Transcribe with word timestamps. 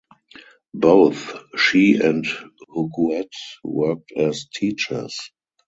Both 0.73 1.31
she 1.55 1.99
and 2.01 2.25
Huguette 2.75 3.37
worked 3.63 4.11
as 4.13 4.47
teachers. 4.51 5.29